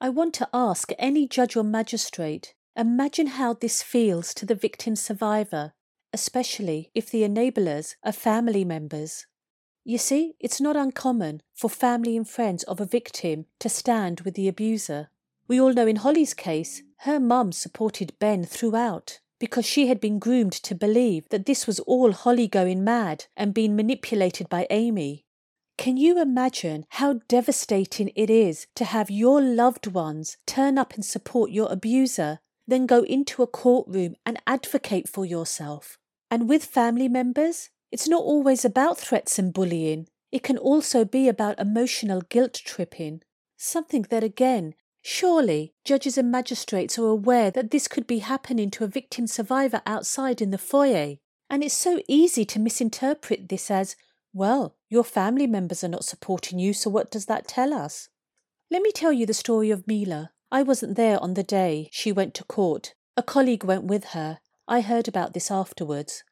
I 0.00 0.10
want 0.10 0.32
to 0.34 0.48
ask 0.54 0.92
any 0.96 1.26
judge 1.26 1.56
or 1.56 1.64
magistrate 1.64 2.54
imagine 2.76 3.26
how 3.26 3.54
this 3.54 3.82
feels 3.82 4.32
to 4.34 4.46
the 4.46 4.54
victim 4.54 4.94
survivor, 4.94 5.72
especially 6.12 6.92
if 6.94 7.10
the 7.10 7.22
enablers 7.22 7.96
are 8.04 8.12
family 8.12 8.64
members. 8.64 9.26
You 9.84 9.98
see, 9.98 10.34
it's 10.38 10.60
not 10.60 10.76
uncommon 10.76 11.42
for 11.52 11.68
family 11.68 12.16
and 12.16 12.28
friends 12.28 12.62
of 12.64 12.80
a 12.80 12.84
victim 12.84 13.46
to 13.58 13.68
stand 13.68 14.20
with 14.20 14.34
the 14.34 14.46
abuser. 14.46 15.10
We 15.48 15.60
all 15.60 15.72
know 15.72 15.88
in 15.88 15.96
Holly's 15.96 16.34
case, 16.34 16.82
her 16.98 17.18
mum 17.18 17.50
supported 17.50 18.18
Ben 18.20 18.44
throughout 18.44 19.18
because 19.40 19.66
she 19.66 19.88
had 19.88 20.00
been 20.00 20.20
groomed 20.20 20.52
to 20.52 20.74
believe 20.74 21.28
that 21.30 21.46
this 21.46 21.66
was 21.66 21.80
all 21.80 22.12
Holly 22.12 22.46
going 22.46 22.84
mad 22.84 23.26
and 23.36 23.54
being 23.54 23.74
manipulated 23.74 24.48
by 24.48 24.66
Amy. 24.70 25.24
Can 25.78 25.96
you 25.96 26.20
imagine 26.20 26.84
how 26.90 27.20
devastating 27.28 28.10
it 28.14 28.28
is 28.28 28.66
to 28.74 28.84
have 28.84 29.10
your 29.10 29.40
loved 29.40 29.86
ones 29.86 30.36
turn 30.46 30.76
up 30.76 30.92
and 30.94 31.04
support 31.04 31.50
your 31.50 31.72
abuser? 31.72 32.40
then 32.68 32.86
go 32.86 33.02
into 33.04 33.42
a 33.42 33.46
courtroom 33.46 34.14
and 34.24 34.40
advocate 34.46 35.08
for 35.08 35.24
yourself. 35.24 35.98
And 36.30 36.48
with 36.48 36.64
family 36.64 37.08
members, 37.08 37.70
it's 37.90 38.06
not 38.06 38.22
always 38.22 38.64
about 38.64 38.98
threats 38.98 39.38
and 39.38 39.52
bullying. 39.52 40.06
It 40.30 40.42
can 40.42 40.58
also 40.58 41.06
be 41.06 41.26
about 41.26 41.58
emotional 41.58 42.20
guilt 42.20 42.60
tripping. 42.64 43.22
Something 43.56 44.04
that, 44.10 44.22
again, 44.22 44.74
surely 45.00 45.72
judges 45.84 46.18
and 46.18 46.30
magistrates 46.30 46.98
are 46.98 47.06
aware 47.06 47.50
that 47.50 47.70
this 47.70 47.88
could 47.88 48.06
be 48.06 48.18
happening 48.18 48.70
to 48.72 48.84
a 48.84 48.88
victim 48.88 49.26
survivor 49.26 49.80
outside 49.86 50.42
in 50.42 50.50
the 50.50 50.58
foyer. 50.58 51.16
And 51.48 51.64
it's 51.64 51.74
so 51.74 52.02
easy 52.06 52.44
to 52.44 52.58
misinterpret 52.58 53.48
this 53.48 53.70
as, 53.70 53.96
well, 54.38 54.76
your 54.88 55.04
family 55.04 55.46
members 55.46 55.82
are 55.82 55.88
not 55.88 56.04
supporting 56.04 56.58
you, 56.58 56.72
so 56.72 56.88
what 56.88 57.10
does 57.10 57.26
that 57.26 57.48
tell 57.48 57.74
us? 57.74 58.08
Let 58.70 58.82
me 58.82 58.92
tell 58.92 59.12
you 59.12 59.26
the 59.26 59.34
story 59.34 59.70
of 59.70 59.86
Mila. 59.86 60.30
I 60.50 60.62
wasn't 60.62 60.96
there 60.96 61.22
on 61.22 61.34
the 61.34 61.42
day 61.42 61.88
she 61.92 62.12
went 62.12 62.34
to 62.34 62.44
court. 62.44 62.94
A 63.16 63.22
colleague 63.22 63.64
went 63.64 63.84
with 63.84 64.04
her. 64.14 64.38
I 64.66 64.80
heard 64.80 65.08
about 65.08 65.34
this 65.34 65.50
afterwards. 65.50 66.22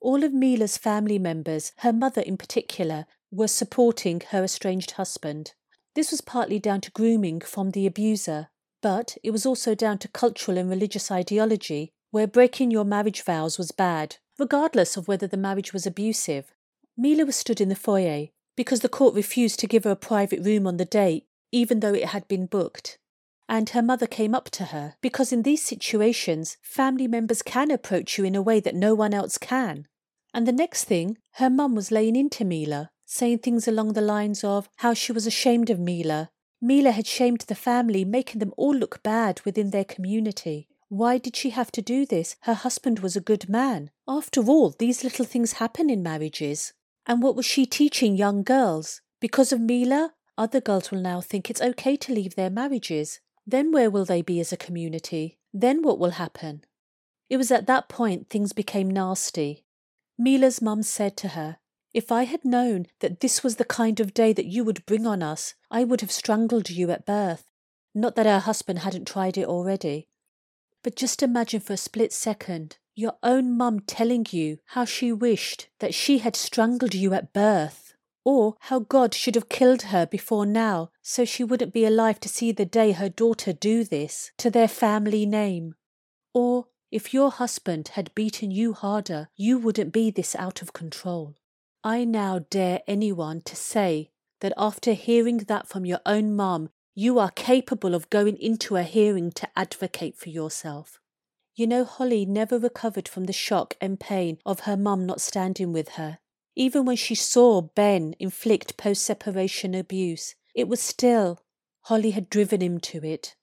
All 0.00 0.22
of 0.22 0.32
Mila's 0.32 0.78
family 0.78 1.18
members, 1.18 1.72
her 1.78 1.92
mother 1.92 2.22
in 2.22 2.36
particular, 2.36 3.06
were 3.30 3.48
supporting 3.48 4.22
her 4.30 4.44
estranged 4.44 4.92
husband. 4.92 5.52
This 5.94 6.10
was 6.12 6.20
partly 6.20 6.58
down 6.58 6.80
to 6.82 6.92
grooming 6.92 7.40
from 7.40 7.72
the 7.72 7.86
abuser, 7.86 8.48
but 8.80 9.16
it 9.24 9.32
was 9.32 9.44
also 9.44 9.74
down 9.74 9.98
to 9.98 10.08
cultural 10.08 10.56
and 10.56 10.70
religious 10.70 11.10
ideology, 11.10 11.92
where 12.10 12.26
breaking 12.26 12.70
your 12.70 12.84
marriage 12.84 13.22
vows 13.22 13.58
was 13.58 13.72
bad, 13.72 14.16
regardless 14.38 14.96
of 14.96 15.08
whether 15.08 15.26
the 15.26 15.36
marriage 15.36 15.72
was 15.72 15.86
abusive. 15.86 16.52
Mila 16.98 17.24
was 17.24 17.36
stood 17.36 17.60
in 17.60 17.70
the 17.70 17.76
foyer 17.76 18.26
because 18.56 18.80
the 18.80 18.88
court 18.88 19.14
refused 19.14 19.58
to 19.60 19.66
give 19.66 19.84
her 19.84 19.92
a 19.92 19.96
private 19.96 20.44
room 20.44 20.66
on 20.66 20.76
the 20.76 20.84
day 20.84 21.24
even 21.52 21.80
though 21.80 21.94
it 21.94 22.06
had 22.06 22.26
been 22.28 22.46
booked. 22.46 22.98
And 23.48 23.70
her 23.70 23.82
mother 23.82 24.06
came 24.06 24.34
up 24.34 24.50
to 24.50 24.66
her 24.66 24.96
because 25.00 25.32
in 25.32 25.42
these 25.42 25.62
situations, 25.62 26.58
family 26.60 27.08
members 27.08 27.42
can 27.42 27.70
approach 27.70 28.18
you 28.18 28.24
in 28.24 28.34
a 28.34 28.42
way 28.42 28.60
that 28.60 28.74
no 28.74 28.94
one 28.94 29.14
else 29.14 29.38
can. 29.38 29.86
And 30.34 30.46
the 30.46 30.52
next 30.52 30.84
thing, 30.84 31.16
her 31.34 31.48
mum 31.48 31.74
was 31.74 31.90
laying 31.90 32.16
into 32.16 32.44
Mila, 32.44 32.90
saying 33.06 33.38
things 33.38 33.66
along 33.66 33.94
the 33.94 34.02
lines 34.02 34.44
of 34.44 34.68
how 34.76 34.92
she 34.92 35.12
was 35.12 35.26
ashamed 35.26 35.70
of 35.70 35.78
Mila. 35.78 36.28
Mila 36.60 36.90
had 36.90 37.06
shamed 37.06 37.40
the 37.42 37.54
family, 37.54 38.04
making 38.04 38.40
them 38.40 38.52
all 38.58 38.74
look 38.74 39.02
bad 39.02 39.40
within 39.46 39.70
their 39.70 39.84
community. 39.84 40.68
Why 40.90 41.16
did 41.16 41.36
she 41.36 41.50
have 41.50 41.72
to 41.72 41.82
do 41.82 42.04
this? 42.04 42.36
Her 42.40 42.54
husband 42.54 42.98
was 42.98 43.16
a 43.16 43.20
good 43.20 43.48
man. 43.48 43.90
After 44.06 44.42
all, 44.42 44.74
these 44.78 45.04
little 45.04 45.24
things 45.24 45.52
happen 45.52 45.88
in 45.88 46.02
marriages. 46.02 46.72
And 47.08 47.22
what 47.22 47.34
was 47.34 47.46
she 47.46 47.64
teaching 47.64 48.16
young 48.16 48.42
girls? 48.42 49.00
Because 49.18 49.50
of 49.50 49.60
Mila, 49.60 50.12
other 50.36 50.60
girls 50.60 50.90
will 50.90 51.00
now 51.00 51.22
think 51.22 51.48
it's 51.48 51.62
okay 51.62 51.96
to 51.96 52.12
leave 52.12 52.36
their 52.36 52.50
marriages. 52.50 53.20
Then 53.46 53.72
where 53.72 53.90
will 53.90 54.04
they 54.04 54.20
be 54.20 54.38
as 54.40 54.52
a 54.52 54.58
community? 54.58 55.38
Then 55.54 55.82
what 55.82 55.98
will 55.98 56.12
happen? 56.12 56.64
It 57.30 57.38
was 57.38 57.50
at 57.50 57.66
that 57.66 57.88
point 57.88 58.28
things 58.28 58.52
became 58.52 58.90
nasty. 58.90 59.64
Mila's 60.18 60.60
mum 60.60 60.82
said 60.82 61.16
to 61.16 61.28
her, 61.28 61.56
If 61.94 62.12
I 62.12 62.24
had 62.24 62.44
known 62.44 62.86
that 63.00 63.20
this 63.20 63.42
was 63.42 63.56
the 63.56 63.64
kind 63.64 64.00
of 64.00 64.12
day 64.12 64.34
that 64.34 64.46
you 64.46 64.62
would 64.62 64.84
bring 64.84 65.06
on 65.06 65.22
us, 65.22 65.54
I 65.70 65.84
would 65.84 66.02
have 66.02 66.12
strangled 66.12 66.68
you 66.68 66.90
at 66.90 67.06
birth. 67.06 67.50
Not 67.94 68.16
that 68.16 68.26
her 68.26 68.40
husband 68.40 68.80
hadn't 68.80 69.08
tried 69.08 69.38
it 69.38 69.46
already. 69.46 70.08
But 70.82 70.94
just 70.94 71.22
imagine 71.22 71.60
for 71.60 71.72
a 71.72 71.78
split 71.78 72.12
second 72.12 72.76
your 72.98 73.14
own 73.22 73.56
mum 73.56 73.78
telling 73.78 74.26
you 74.32 74.58
how 74.66 74.84
she 74.84 75.12
wished 75.12 75.68
that 75.78 75.94
she 75.94 76.18
had 76.18 76.34
strangled 76.34 76.94
you 76.94 77.14
at 77.14 77.32
birth 77.32 77.94
or 78.24 78.56
how 78.62 78.80
God 78.80 79.14
should 79.14 79.36
have 79.36 79.48
killed 79.48 79.82
her 79.82 80.04
before 80.04 80.44
now 80.44 80.90
so 81.00 81.24
she 81.24 81.44
wouldn't 81.44 81.72
be 81.72 81.84
alive 81.84 82.18
to 82.18 82.28
see 82.28 82.50
the 82.50 82.64
day 82.64 82.90
her 82.90 83.08
daughter 83.08 83.52
do 83.52 83.84
this 83.84 84.32
to 84.38 84.50
their 84.50 84.66
family 84.66 85.24
name. 85.24 85.76
Or 86.34 86.66
if 86.90 87.14
your 87.14 87.30
husband 87.30 87.88
had 87.94 88.14
beaten 88.16 88.50
you 88.50 88.72
harder, 88.72 89.28
you 89.36 89.58
wouldn't 89.58 89.92
be 89.92 90.10
this 90.10 90.34
out 90.34 90.60
of 90.60 90.72
control. 90.72 91.36
I 91.84 92.04
now 92.04 92.40
dare 92.50 92.80
anyone 92.88 93.42
to 93.42 93.54
say 93.54 94.10
that 94.40 94.52
after 94.56 94.92
hearing 94.94 95.38
that 95.46 95.68
from 95.68 95.86
your 95.86 96.00
own 96.04 96.34
mum, 96.34 96.70
you 96.96 97.20
are 97.20 97.30
capable 97.30 97.94
of 97.94 98.10
going 98.10 98.36
into 98.38 98.74
a 98.74 98.82
hearing 98.82 99.30
to 99.32 99.48
advocate 99.56 100.16
for 100.16 100.30
yourself. 100.30 101.00
You 101.58 101.66
know, 101.66 101.82
Holly 101.82 102.24
never 102.24 102.56
recovered 102.56 103.08
from 103.08 103.24
the 103.24 103.32
shock 103.32 103.74
and 103.80 103.98
pain 103.98 104.38
of 104.46 104.60
her 104.60 104.76
mum 104.76 105.04
not 105.04 105.20
standing 105.20 105.72
with 105.72 105.88
her. 106.00 106.20
Even 106.54 106.84
when 106.84 106.94
she 106.94 107.16
saw 107.16 107.62
Ben 107.62 108.14
inflict 108.20 108.76
post 108.76 109.02
separation 109.02 109.74
abuse, 109.74 110.36
it 110.54 110.68
was 110.68 110.80
still 110.80 111.40
Holly 111.80 112.12
had 112.12 112.30
driven 112.30 112.62
him 112.62 112.78
to 112.82 113.04
it. 113.04 113.34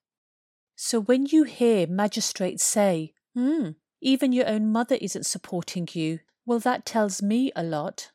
So 0.77 1.01
when 1.01 1.25
you 1.25 1.43
hear 1.43 1.87
magistrates 1.87 2.63
say, 2.63 3.11
hmm, 3.33 3.71
even 3.99 4.31
your 4.31 4.47
own 4.47 4.71
mother 4.71 4.95
isn't 5.01 5.25
supporting 5.25 5.85
you, 5.91 6.19
well, 6.45 6.59
that 6.59 6.85
tells 6.85 7.21
me 7.21 7.51
a 7.53 7.63
lot. 7.63 8.11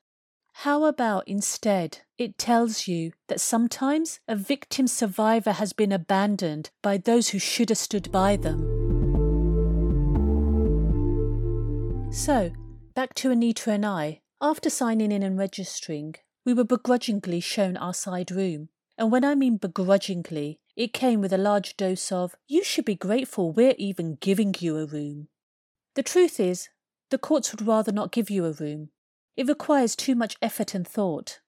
How 0.65 0.87
about 0.87 1.29
instead 1.29 1.99
it 2.17 2.39
tells 2.39 2.89
you 2.89 3.13
that 3.29 3.39
sometimes 3.39 4.21
a 4.27 4.35
victim 4.35 4.87
survivor 4.87 5.53
has 5.53 5.75
been 5.75 5.93
abandoned 5.93 6.71
by 6.81 6.97
those 6.97 7.29
who 7.29 7.39
should 7.39 7.69
have 7.69 7.77
stood 7.77 8.11
by 8.11 8.37
them? 8.37 8.90
So, 12.13 12.51
back 12.95 13.15
to 13.15 13.31
Anita 13.31 13.71
and 13.71 13.87
I. 13.87 14.21
After 14.41 14.69
signing 14.69 15.13
in 15.13 15.23
and 15.23 15.39
registering, 15.39 16.17
we 16.45 16.53
were 16.53 16.65
begrudgingly 16.65 17.41
shown 17.41 17.77
our 17.77 17.95
side 17.95 18.33
room. 18.33 18.69
And 18.99 19.13
when 19.13 19.25
I 19.25 19.37
mean 19.37 19.59
begrudgingly, 19.59 20.59
it 20.75 20.93
came 20.93 21.21
with 21.21 21.33
a 21.33 21.39
large 21.39 21.77
dose 21.77 22.11
of, 22.11 22.35
you 22.49 22.65
should 22.65 22.85
be 22.85 22.97
grateful 22.97 23.53
we're 23.53 23.75
even 23.79 24.17
giving 24.17 24.55
you 24.59 24.77
a 24.77 24.87
room. 24.87 25.29
The 25.95 26.03
truth 26.03 26.41
is, 26.41 26.69
the 27.11 27.19
courts 27.19 27.53
would 27.53 27.67
rather 27.67 27.93
not 27.93 28.13
give 28.13 28.29
you 28.29 28.45
a 28.45 28.53
room. 28.53 28.91
It 29.37 29.47
requires 29.47 29.95
too 29.95 30.17
much 30.17 30.37
effort 30.43 30.75
and 30.75 30.87
thought. 30.87 31.41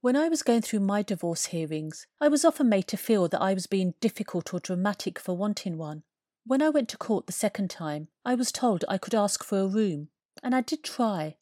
When 0.00 0.16
I 0.16 0.28
was 0.28 0.44
going 0.44 0.62
through 0.62 0.80
my 0.80 1.02
divorce 1.02 1.46
hearings, 1.46 2.06
I 2.20 2.28
was 2.28 2.44
often 2.44 2.68
made 2.68 2.86
to 2.88 2.96
feel 2.96 3.26
that 3.28 3.42
I 3.42 3.52
was 3.52 3.66
being 3.66 3.94
difficult 4.00 4.54
or 4.54 4.60
dramatic 4.60 5.18
for 5.18 5.36
wanting 5.36 5.76
one. 5.76 6.04
When 6.46 6.62
I 6.62 6.68
went 6.68 6.88
to 6.90 6.96
court 6.96 7.26
the 7.26 7.32
second 7.32 7.70
time, 7.70 8.06
I 8.24 8.36
was 8.36 8.52
told 8.52 8.84
I 8.88 8.98
could 8.98 9.16
ask 9.16 9.42
for 9.42 9.58
a 9.58 9.66
room, 9.66 10.10
and 10.44 10.54
I 10.54 10.60
did 10.60 10.84
try, 10.84 11.38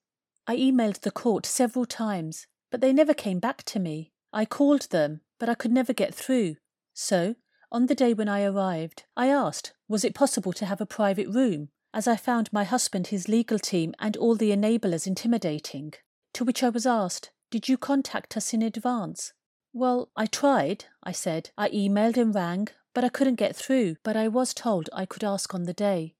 I 0.46 0.56
emailed 0.56 1.00
the 1.00 1.10
court 1.10 1.44
several 1.44 1.84
times, 1.84 2.46
but 2.70 2.80
they 2.80 2.90
never 2.90 3.12
came 3.12 3.38
back 3.38 3.64
to 3.64 3.78
me. 3.78 4.12
I 4.32 4.46
called 4.46 4.88
them, 4.90 5.20
but 5.38 5.50
I 5.50 5.54
could 5.54 5.72
never 5.72 5.92
get 5.92 6.14
through. 6.14 6.56
So, 6.94 7.34
on 7.70 7.84
the 7.84 7.94
day 7.94 8.14
when 8.14 8.30
I 8.30 8.44
arrived, 8.44 9.04
I 9.14 9.28
asked, 9.28 9.74
was 9.88 10.04
it 10.04 10.14
possible 10.14 10.54
to 10.54 10.64
have 10.64 10.80
a 10.80 10.86
private 10.86 11.28
room, 11.28 11.68
as 11.92 12.08
I 12.08 12.16
found 12.16 12.50
my 12.50 12.64
husband, 12.64 13.08
his 13.08 13.28
legal 13.28 13.58
team, 13.58 13.94
and 13.98 14.16
all 14.16 14.36
the 14.36 14.52
enablers 14.52 15.06
intimidating. 15.06 15.92
To 16.32 16.44
which 16.44 16.62
I 16.62 16.70
was 16.70 16.86
asked, 16.86 17.30
Did 17.50 17.68
you 17.68 17.76
contact 17.76 18.38
us 18.38 18.54
in 18.54 18.62
advance? 18.62 19.34
Well, 19.74 20.08
I 20.16 20.24
tried, 20.24 20.86
I 21.02 21.12
said. 21.12 21.50
I 21.58 21.68
emailed 21.68 22.16
and 22.16 22.34
rang, 22.34 22.68
but 22.94 23.04
I 23.04 23.08
couldn't 23.08 23.34
get 23.34 23.54
through, 23.56 23.96
but 24.02 24.16
I 24.16 24.28
was 24.28 24.54
told 24.54 24.88
I 24.92 25.04
could 25.04 25.24
ask 25.24 25.54
on 25.54 25.64
the 25.64 25.72
day. 25.72 26.14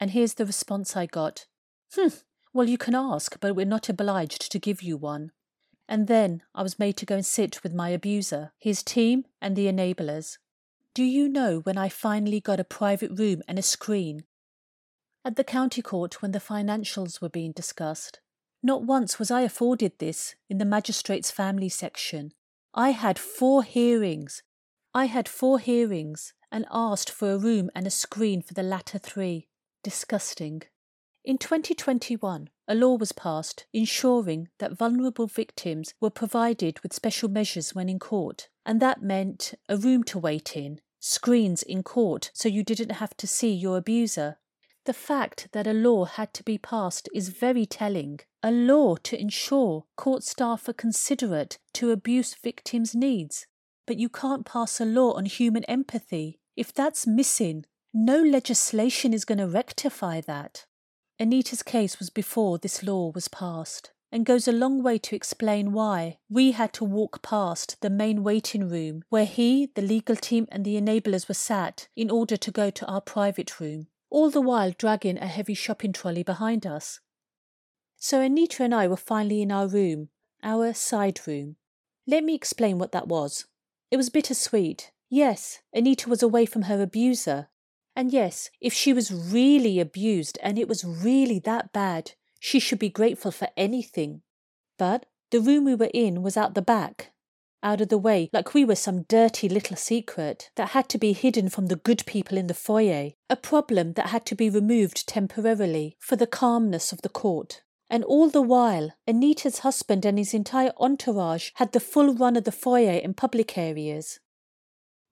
And 0.00 0.12
here's 0.12 0.34
the 0.34 0.46
response 0.46 0.96
I 0.96 1.06
got. 1.06 1.46
Humph, 1.94 2.24
well, 2.54 2.68
you 2.68 2.78
can 2.78 2.94
ask, 2.94 3.38
but 3.40 3.54
we're 3.54 3.66
not 3.66 3.88
obliged 3.88 4.50
to 4.50 4.58
give 4.58 4.82
you 4.82 4.96
one. 4.96 5.32
And 5.88 6.06
then 6.06 6.42
I 6.54 6.62
was 6.62 6.78
made 6.78 6.96
to 6.98 7.06
go 7.06 7.16
and 7.16 7.26
sit 7.26 7.62
with 7.62 7.74
my 7.74 7.90
abuser, 7.90 8.52
his 8.58 8.82
team, 8.82 9.26
and 9.40 9.56
the 9.56 9.66
enablers. 9.66 10.38
Do 10.94 11.04
you 11.04 11.28
know 11.28 11.60
when 11.60 11.78
I 11.78 11.88
finally 11.88 12.40
got 12.40 12.60
a 12.60 12.64
private 12.64 13.18
room 13.18 13.42
and 13.48 13.58
a 13.58 13.62
screen? 13.62 14.24
At 15.24 15.36
the 15.36 15.44
county 15.44 15.82
court 15.82 16.20
when 16.20 16.32
the 16.32 16.38
financials 16.38 17.20
were 17.20 17.28
being 17.28 17.52
discussed. 17.52 18.20
Not 18.62 18.84
once 18.84 19.18
was 19.18 19.30
I 19.30 19.42
afforded 19.42 19.98
this 19.98 20.34
in 20.48 20.58
the 20.58 20.64
magistrate's 20.64 21.30
family 21.30 21.68
section. 21.68 22.32
I 22.74 22.90
had 22.90 23.18
four 23.18 23.62
hearings. 23.62 24.42
I 24.94 25.06
had 25.06 25.26
four 25.26 25.58
hearings 25.58 26.34
and 26.50 26.66
asked 26.70 27.08
for 27.08 27.32
a 27.32 27.38
room 27.38 27.70
and 27.74 27.86
a 27.86 27.90
screen 27.90 28.42
for 28.42 28.52
the 28.52 28.62
latter 28.62 28.98
three. 28.98 29.48
Disgusting. 29.82 30.62
In 31.24 31.38
2021, 31.38 32.50
a 32.68 32.74
law 32.74 32.96
was 32.96 33.12
passed 33.12 33.64
ensuring 33.72 34.48
that 34.58 34.76
vulnerable 34.76 35.26
victims 35.26 35.94
were 36.00 36.10
provided 36.10 36.78
with 36.80 36.92
special 36.92 37.30
measures 37.30 37.74
when 37.74 37.88
in 37.88 37.98
court, 37.98 38.48
and 38.66 38.80
that 38.80 39.02
meant 39.02 39.54
a 39.68 39.78
room 39.78 40.04
to 40.04 40.18
wait 40.18 40.56
in, 40.56 40.80
screens 41.00 41.62
in 41.62 41.82
court 41.82 42.30
so 42.34 42.48
you 42.48 42.62
didn't 42.62 42.92
have 42.92 43.16
to 43.16 43.26
see 43.26 43.52
your 43.52 43.78
abuser. 43.78 44.38
The 44.84 44.92
fact 44.92 45.48
that 45.52 45.66
a 45.66 45.72
law 45.72 46.04
had 46.04 46.34
to 46.34 46.42
be 46.42 46.58
passed 46.58 47.08
is 47.14 47.28
very 47.28 47.64
telling. 47.64 48.20
A 48.42 48.50
law 48.50 48.96
to 49.04 49.18
ensure 49.18 49.84
court 49.96 50.22
staff 50.22 50.68
are 50.68 50.74
considerate 50.74 51.58
to 51.74 51.92
abuse 51.92 52.34
victims' 52.34 52.94
needs. 52.94 53.46
But 53.92 53.98
you 53.98 54.08
can't 54.08 54.46
pass 54.46 54.80
a 54.80 54.86
law 54.86 55.12
on 55.18 55.26
human 55.26 55.64
empathy. 55.64 56.40
If 56.56 56.72
that's 56.72 57.06
missing, 57.06 57.66
no 57.92 58.22
legislation 58.22 59.12
is 59.12 59.26
going 59.26 59.36
to 59.36 59.46
rectify 59.46 60.22
that. 60.22 60.64
Anita's 61.18 61.62
case 61.62 61.98
was 61.98 62.08
before 62.08 62.56
this 62.56 62.82
law 62.82 63.12
was 63.14 63.28
passed. 63.28 63.92
and 64.12 64.26
goes 64.26 64.46
a 64.46 64.52
long 64.52 64.82
way 64.82 64.98
to 64.98 65.16
explain 65.16 65.72
why 65.72 66.18
we 66.28 66.52
had 66.52 66.74
to 66.74 66.84
walk 66.84 67.22
past 67.22 67.80
the 67.80 67.88
main 67.88 68.22
waiting 68.22 68.68
room 68.68 69.02
where 69.08 69.24
he, 69.24 69.70
the 69.74 69.80
legal 69.80 70.14
team, 70.14 70.46
and 70.52 70.64
the 70.64 70.78
enablers 70.78 71.26
were 71.26 71.34
sat 71.34 71.88
in 71.96 72.10
order 72.10 72.36
to 72.36 72.50
go 72.50 72.68
to 72.68 72.86
our 72.86 73.00
private 73.00 73.58
room, 73.58 73.86
all 74.10 74.28
the 74.28 74.40
while 74.40 74.70
dragging 74.70 75.16
a 75.16 75.26
heavy 75.26 75.54
shopping 75.54 75.92
trolley 75.92 76.22
behind 76.22 76.66
us. 76.66 77.00
So 77.96 78.20
Anita 78.20 78.62
and 78.62 78.74
I 78.74 78.86
were 78.86 78.96
finally 78.96 79.40
in 79.40 79.50
our 79.50 79.66
room, 79.66 80.10
our 80.42 80.74
side 80.74 81.20
room. 81.26 81.56
Let 82.06 82.22
me 82.22 82.34
explain 82.34 82.78
what 82.78 82.92
that 82.92 83.08
was. 83.08 83.46
It 83.92 83.98
was 83.98 84.08
bittersweet. 84.08 84.90
Yes, 85.10 85.60
Anita 85.74 86.08
was 86.08 86.22
away 86.22 86.46
from 86.46 86.62
her 86.62 86.80
abuser. 86.80 87.48
And 87.94 88.10
yes, 88.10 88.48
if 88.58 88.72
she 88.72 88.94
was 88.94 89.12
really 89.12 89.78
abused 89.80 90.38
and 90.42 90.58
it 90.58 90.66
was 90.66 90.82
really 90.82 91.38
that 91.40 91.74
bad, 91.74 92.12
she 92.40 92.58
should 92.58 92.78
be 92.78 92.88
grateful 92.88 93.30
for 93.30 93.48
anything. 93.54 94.22
But 94.78 95.04
the 95.30 95.40
room 95.40 95.66
we 95.66 95.74
were 95.74 95.90
in 95.92 96.22
was 96.22 96.38
out 96.38 96.54
the 96.54 96.62
back, 96.62 97.12
out 97.62 97.82
of 97.82 97.90
the 97.90 97.98
way, 97.98 98.30
like 98.32 98.54
we 98.54 98.64
were 98.64 98.76
some 98.76 99.02
dirty 99.02 99.46
little 99.46 99.76
secret 99.76 100.48
that 100.56 100.70
had 100.70 100.88
to 100.88 100.96
be 100.96 101.12
hidden 101.12 101.50
from 101.50 101.66
the 101.66 101.76
good 101.76 102.02
people 102.06 102.38
in 102.38 102.46
the 102.46 102.54
foyer, 102.54 103.10
a 103.28 103.36
problem 103.36 103.92
that 103.92 104.06
had 104.06 104.24
to 104.24 104.34
be 104.34 104.48
removed 104.48 105.06
temporarily 105.06 105.98
for 106.00 106.16
the 106.16 106.26
calmness 106.26 106.92
of 106.92 107.02
the 107.02 107.10
court. 107.10 107.60
And 107.92 108.04
all 108.04 108.30
the 108.30 108.40
while, 108.40 108.92
Anita's 109.06 109.58
husband 109.58 110.06
and 110.06 110.16
his 110.16 110.32
entire 110.32 110.72
entourage 110.78 111.50
had 111.56 111.72
the 111.72 111.78
full 111.78 112.14
run 112.14 112.36
of 112.36 112.44
the 112.44 112.50
foyer 112.50 112.98
and 113.04 113.14
public 113.14 113.58
areas. 113.58 114.18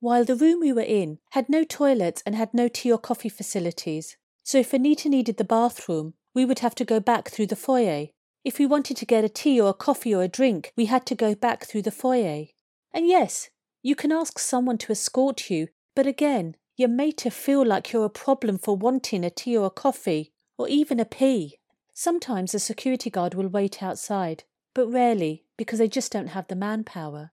While 0.01 0.25
the 0.25 0.35
room 0.35 0.61
we 0.61 0.73
were 0.73 0.81
in 0.81 1.19
had 1.33 1.51
no 1.51 1.63
toilets 1.63 2.23
and 2.25 2.35
had 2.35 2.55
no 2.55 2.69
tea 2.69 2.91
or 2.91 2.97
coffee 2.97 3.29
facilities, 3.29 4.17
so 4.43 4.57
if 4.57 4.73
Anita 4.73 5.11
needed 5.11 5.37
the 5.37 5.45
bathroom, 5.45 6.15
we 6.35 6.47
would 6.47 6.61
have 6.61 6.75
to 6.77 6.87
go 6.87 7.01
back 7.01 7.29
through 7.29 7.49
the 7.49 7.55
foyer. 7.55 8.07
If 8.47 8.59
we 8.59 8.65
wanted 8.65 8.97
to 8.97 9.05
get 9.05 9.25
a 9.25 9.29
tea 9.29 9.61
or 9.61 9.69
a 9.69 9.75
coffee 9.75 10.15
or 10.15 10.23
a 10.23 10.29
drink, 10.29 10.73
we 10.75 10.87
had 10.87 11.05
to 11.05 11.15
go 11.15 11.35
back 11.35 11.67
through 11.67 11.83
the 11.83 11.91
foyer. 11.91 12.47
And 12.95 13.07
yes, 13.07 13.51
you 13.83 13.95
can 13.95 14.11
ask 14.11 14.39
someone 14.39 14.79
to 14.79 14.93
escort 14.93 15.51
you, 15.51 15.69
but 15.95 16.07
again, 16.07 16.57
you're 16.79 16.89
made 16.89 17.19
to 17.19 17.31
feel 17.31 17.63
like 17.63 17.93
you're 17.93 18.07
a 18.07 18.09
problem 18.09 18.57
for 18.57 18.75
wanting 18.75 19.23
a 19.23 19.29
tea 19.29 19.55
or 19.55 19.67
a 19.67 19.71
coffee, 19.71 20.33
or 20.57 20.67
even 20.67 20.99
a 20.99 21.05
pee. 21.05 21.60
Sometimes 22.01 22.55
a 22.55 22.59
security 22.59 23.11
guard 23.11 23.35
will 23.35 23.49
wait 23.49 23.83
outside, 23.83 24.45
but 24.75 24.87
rarely 24.87 25.45
because 25.59 25.81
they 25.81 25.87
just 25.87 26.11
don't 26.11 26.29
have 26.29 26.49
the 26.49 26.57
manpower. 26.57 27.31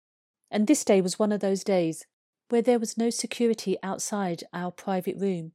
And 0.50 0.66
this 0.66 0.86
day 0.86 1.02
was 1.02 1.18
one 1.18 1.32
of 1.32 1.40
those 1.40 1.62
days 1.64 2.06
where 2.48 2.62
there 2.62 2.78
was 2.78 2.96
no 2.96 3.10
security 3.10 3.76
outside 3.82 4.42
our 4.54 4.70
private 4.70 5.18
room. 5.18 5.52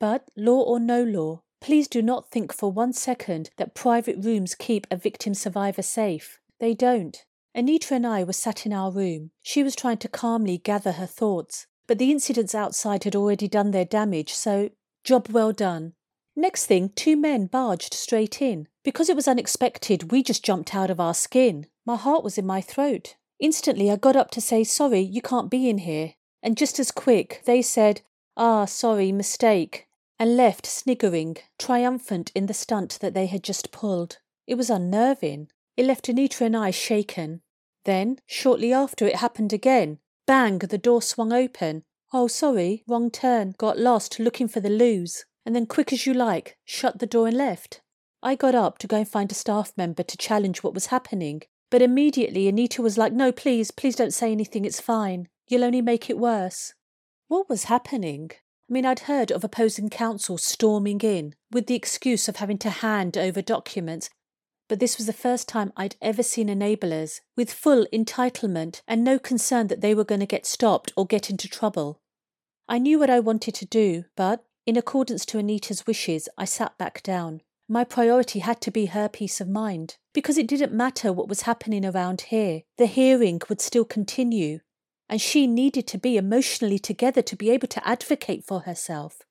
But, 0.00 0.24
law 0.36 0.60
or 0.62 0.80
no 0.80 1.04
law, 1.04 1.42
Please 1.60 1.86
do 1.86 2.02
not 2.02 2.32
think 2.32 2.52
for 2.52 2.72
one 2.72 2.92
second 2.92 3.50
that 3.58 3.76
private 3.76 4.24
rooms 4.24 4.56
keep 4.56 4.88
a 4.90 4.96
victim 4.96 5.34
survivor 5.34 5.82
safe. 5.82 6.40
They 6.58 6.74
don't. 6.74 7.24
Anita 7.54 7.94
and 7.94 8.04
I 8.06 8.24
were 8.24 8.32
sat 8.32 8.66
in 8.66 8.72
our 8.72 8.90
room. 8.90 9.30
She 9.42 9.62
was 9.62 9.76
trying 9.76 9.98
to 9.98 10.08
calmly 10.08 10.58
gather 10.58 10.92
her 10.92 11.06
thoughts, 11.06 11.68
but 11.86 11.98
the 11.98 12.10
incidents 12.10 12.56
outside 12.56 13.04
had 13.04 13.14
already 13.14 13.46
done 13.46 13.70
their 13.70 13.84
damage, 13.84 14.32
so 14.32 14.70
job 15.04 15.28
well 15.30 15.52
done. 15.52 15.94
Next 16.38 16.66
thing, 16.66 16.90
two 16.94 17.16
men 17.16 17.46
barged 17.46 17.92
straight 17.92 18.40
in. 18.40 18.68
Because 18.84 19.08
it 19.08 19.16
was 19.16 19.26
unexpected, 19.26 20.12
we 20.12 20.22
just 20.22 20.44
jumped 20.44 20.72
out 20.72 20.88
of 20.88 21.00
our 21.00 21.12
skin. 21.12 21.66
My 21.84 21.96
heart 21.96 22.22
was 22.22 22.38
in 22.38 22.46
my 22.46 22.60
throat. 22.60 23.16
Instantly, 23.40 23.90
I 23.90 23.96
got 23.96 24.14
up 24.14 24.30
to 24.30 24.40
say, 24.40 24.62
Sorry, 24.62 25.00
you 25.00 25.20
can't 25.20 25.50
be 25.50 25.68
in 25.68 25.78
here. 25.78 26.14
And 26.40 26.56
just 26.56 26.78
as 26.78 26.92
quick, 26.92 27.42
they 27.44 27.60
said, 27.60 28.02
Ah, 28.36 28.66
sorry, 28.66 29.10
mistake 29.10 29.88
and 30.18 30.36
left 30.36 30.64
sniggering, 30.64 31.36
triumphant 31.58 32.30
in 32.36 32.46
the 32.46 32.54
stunt 32.54 32.98
that 33.00 33.14
they 33.14 33.26
had 33.26 33.42
just 33.42 33.72
pulled. 33.72 34.18
It 34.46 34.54
was 34.54 34.70
unnerving. 34.70 35.48
It 35.76 35.86
left 35.86 36.08
Anita 36.08 36.44
and 36.44 36.56
I 36.56 36.70
shaken. 36.70 37.40
Then, 37.84 38.18
shortly 38.26 38.72
after, 38.72 39.08
it 39.08 39.16
happened 39.16 39.52
again. 39.52 39.98
Bang, 40.24 40.58
the 40.58 40.78
door 40.78 41.02
swung 41.02 41.32
open. 41.32 41.84
Oh, 42.12 42.28
sorry, 42.28 42.84
wrong 42.86 43.10
turn, 43.10 43.54
got 43.58 43.78
lost 43.78 44.18
looking 44.20 44.46
for 44.48 44.60
the 44.60 44.70
loos. 44.70 45.24
And 45.46 45.54
then, 45.54 45.66
quick 45.66 45.92
as 45.92 46.06
you 46.06 46.14
like, 46.14 46.56
shut 46.64 46.98
the 46.98 47.06
door 47.06 47.28
and 47.28 47.36
left. 47.36 47.80
I 48.22 48.34
got 48.34 48.54
up 48.54 48.78
to 48.78 48.86
go 48.86 48.98
and 48.98 49.08
find 49.08 49.30
a 49.30 49.34
staff 49.34 49.72
member 49.76 50.02
to 50.02 50.16
challenge 50.16 50.62
what 50.62 50.74
was 50.74 50.86
happening. 50.86 51.42
But 51.70 51.82
immediately 51.82 52.48
Anita 52.48 52.82
was 52.82 52.98
like, 52.98 53.12
No, 53.12 53.32
please, 53.32 53.70
please 53.70 53.96
don't 53.96 54.14
say 54.14 54.32
anything, 54.32 54.64
it's 54.64 54.80
fine. 54.80 55.28
You'll 55.46 55.64
only 55.64 55.82
make 55.82 56.10
it 56.10 56.18
worse. 56.18 56.74
What 57.28 57.48
was 57.48 57.64
happening? 57.64 58.30
I 58.68 58.72
mean, 58.72 58.84
I'd 58.84 59.00
heard 59.00 59.30
of 59.30 59.44
opposing 59.44 59.88
counsel 59.88 60.36
storming 60.36 61.00
in 61.00 61.34
with 61.50 61.66
the 61.66 61.74
excuse 61.74 62.28
of 62.28 62.36
having 62.36 62.58
to 62.58 62.70
hand 62.70 63.16
over 63.16 63.40
documents, 63.40 64.10
but 64.68 64.80
this 64.80 64.98
was 64.98 65.06
the 65.06 65.12
first 65.14 65.48
time 65.48 65.72
I'd 65.76 65.96
ever 66.02 66.22
seen 66.22 66.48
enablers 66.48 67.20
with 67.34 67.52
full 67.52 67.86
entitlement 67.92 68.82
and 68.86 69.02
no 69.02 69.18
concern 69.18 69.68
that 69.68 69.80
they 69.80 69.94
were 69.94 70.04
going 70.04 70.20
to 70.20 70.26
get 70.26 70.44
stopped 70.44 70.92
or 70.96 71.06
get 71.06 71.30
into 71.30 71.48
trouble. 71.48 72.00
I 72.68 72.78
knew 72.78 72.98
what 72.98 73.08
I 73.08 73.20
wanted 73.20 73.54
to 73.54 73.64
do, 73.64 74.04
but 74.14 74.44
in 74.68 74.76
accordance 74.76 75.24
to 75.24 75.38
Anita's 75.38 75.86
wishes, 75.86 76.28
I 76.36 76.44
sat 76.44 76.76
back 76.76 77.02
down. 77.02 77.40
My 77.70 77.84
priority 77.84 78.40
had 78.40 78.60
to 78.60 78.70
be 78.70 78.84
her 78.84 79.08
peace 79.08 79.40
of 79.40 79.48
mind, 79.48 79.96
because 80.12 80.36
it 80.36 80.46
didn't 80.46 80.74
matter 80.74 81.10
what 81.10 81.26
was 81.26 81.48
happening 81.48 81.86
around 81.86 82.20
here. 82.28 82.64
The 82.76 82.84
hearing 82.84 83.40
would 83.48 83.62
still 83.62 83.86
continue, 83.86 84.60
and 85.08 85.22
she 85.22 85.46
needed 85.46 85.86
to 85.86 85.96
be 85.96 86.18
emotionally 86.18 86.78
together 86.78 87.22
to 87.22 87.34
be 87.34 87.48
able 87.48 87.68
to 87.68 87.88
advocate 87.88 88.44
for 88.44 88.60
herself. 88.60 89.22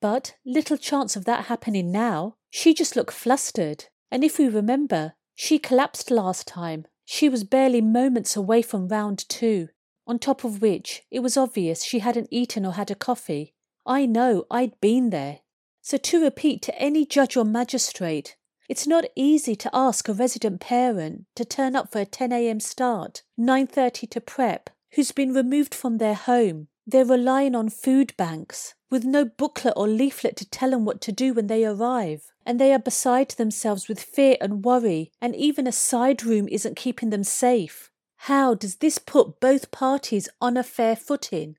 But 0.00 0.36
little 0.46 0.78
chance 0.78 1.14
of 1.14 1.26
that 1.26 1.44
happening 1.44 1.92
now. 1.92 2.36
She 2.48 2.72
just 2.72 2.96
looked 2.96 3.12
flustered. 3.12 3.84
And 4.10 4.24
if 4.24 4.38
we 4.38 4.48
remember, 4.48 5.12
she 5.34 5.58
collapsed 5.58 6.10
last 6.10 6.48
time. 6.48 6.86
She 7.04 7.28
was 7.28 7.44
barely 7.44 7.82
moments 7.82 8.34
away 8.34 8.62
from 8.62 8.88
round 8.88 9.28
two, 9.28 9.68
on 10.06 10.18
top 10.18 10.42
of 10.42 10.62
which 10.62 11.02
it 11.10 11.20
was 11.20 11.36
obvious 11.36 11.84
she 11.84 11.98
hadn't 11.98 12.28
eaten 12.30 12.64
or 12.64 12.72
had 12.72 12.90
a 12.90 12.94
coffee. 12.94 13.52
I 13.86 14.04
know, 14.04 14.46
I'd 14.50 14.80
been 14.80 15.10
there. 15.10 15.40
So 15.80 15.96
to 15.96 16.22
repeat 16.22 16.62
to 16.62 16.76
any 16.76 17.06
judge 17.06 17.36
or 17.36 17.44
magistrate, 17.44 18.36
it's 18.68 18.86
not 18.86 19.04
easy 19.14 19.54
to 19.54 19.70
ask 19.72 20.08
a 20.08 20.12
resident 20.12 20.60
parent 20.60 21.26
to 21.36 21.44
turn 21.44 21.76
up 21.76 21.92
for 21.92 22.00
a 22.00 22.04
10 22.04 22.32
a.m. 22.32 22.58
start, 22.58 23.22
9:30 23.38 24.10
to 24.10 24.20
prep, 24.20 24.70
who's 24.94 25.12
been 25.12 25.32
removed 25.32 25.72
from 25.72 25.98
their 25.98 26.14
home. 26.14 26.66
They're 26.84 27.04
relying 27.04 27.54
on 27.54 27.68
food 27.68 28.12
banks 28.16 28.74
with 28.90 29.04
no 29.04 29.24
booklet 29.24 29.74
or 29.76 29.86
leaflet 29.86 30.36
to 30.36 30.48
tell 30.48 30.70
them 30.70 30.84
what 30.84 31.00
to 31.02 31.12
do 31.12 31.32
when 31.34 31.46
they 31.46 31.64
arrive. 31.64 32.32
And 32.44 32.60
they 32.60 32.72
are 32.72 32.80
beside 32.80 33.30
themselves 33.30 33.88
with 33.88 34.00
fear 34.00 34.36
and 34.40 34.64
worry, 34.64 35.12
and 35.20 35.34
even 35.36 35.66
a 35.66 35.72
side 35.72 36.24
room 36.24 36.48
isn't 36.48 36.76
keeping 36.76 37.10
them 37.10 37.24
safe. 37.24 37.90
How 38.16 38.54
does 38.54 38.76
this 38.76 38.98
put 38.98 39.38
both 39.40 39.70
parties 39.70 40.28
on 40.40 40.56
a 40.56 40.62
fair 40.62 40.96
footing? 40.96 41.56